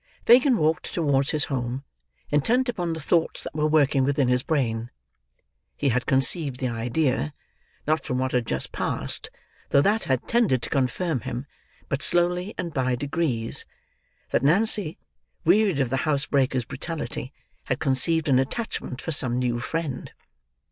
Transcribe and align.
Fagin 0.25 0.57
walked 0.57 0.95
towards 0.95 1.29
his 1.29 1.43
home, 1.43 1.83
intent 2.31 2.67
upon 2.67 2.93
the 2.93 2.99
thoughts 2.99 3.43
that 3.43 3.53
were 3.53 3.67
working 3.67 4.03
within 4.03 4.29
his 4.29 4.41
brain. 4.41 4.89
He 5.77 5.89
had 5.89 6.07
conceived 6.07 6.59
the 6.59 6.69
idea—not 6.69 8.03
from 8.03 8.17
what 8.17 8.31
had 8.31 8.47
just 8.47 8.71
passed 8.71 9.29
though 9.69 9.83
that 9.83 10.05
had 10.05 10.27
tended 10.27 10.63
to 10.63 10.71
confirm 10.71 11.19
him, 11.19 11.45
but 11.87 12.01
slowly 12.01 12.55
and 12.57 12.73
by 12.73 12.95
degrees—that 12.95 14.41
Nancy, 14.41 14.97
wearied 15.45 15.79
of 15.79 15.91
the 15.91 15.97
housebreaker's 15.97 16.65
brutality, 16.65 17.31
had 17.65 17.77
conceived 17.77 18.27
an 18.27 18.39
attachment 18.39 19.03
for 19.03 19.11
some 19.11 19.37
new 19.37 19.59
friend. 19.59 20.11